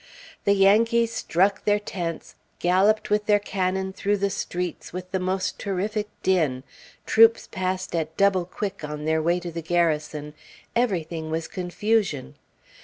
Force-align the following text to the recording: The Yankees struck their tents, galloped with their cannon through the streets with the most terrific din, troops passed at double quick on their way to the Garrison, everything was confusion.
The 0.45 0.53
Yankees 0.55 1.13
struck 1.13 1.63
their 1.63 1.77
tents, 1.79 2.33
galloped 2.57 3.11
with 3.11 3.27
their 3.27 3.37
cannon 3.37 3.93
through 3.93 4.17
the 4.17 4.31
streets 4.31 4.91
with 4.91 5.11
the 5.11 5.19
most 5.19 5.59
terrific 5.59 6.07
din, 6.23 6.63
troops 7.05 7.45
passed 7.45 7.93
at 7.93 8.17
double 8.17 8.45
quick 8.45 8.83
on 8.83 9.05
their 9.05 9.21
way 9.21 9.39
to 9.39 9.51
the 9.51 9.61
Garrison, 9.61 10.33
everything 10.75 11.29
was 11.29 11.47
confusion. 11.47 12.33